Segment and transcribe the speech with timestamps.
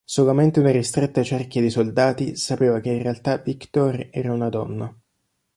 [0.03, 4.99] Solamente una ristretta cerchia di soldati sapeva che in realtà Viktor era una donna.